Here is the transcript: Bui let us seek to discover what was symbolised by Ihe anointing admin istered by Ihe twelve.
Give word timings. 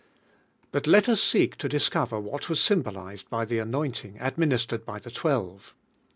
Bui 0.71 0.81
let 0.87 1.07
us 1.07 1.21
seek 1.21 1.55
to 1.57 1.69
discover 1.69 2.19
what 2.19 2.49
was 2.49 2.59
symbolised 2.59 3.29
by 3.29 3.43
Ihe 3.43 3.61
anointing 3.61 4.15
admin 4.15 4.49
istered 4.51 4.83
by 4.83 4.95
Ihe 4.95 5.13
twelve. 5.13 5.75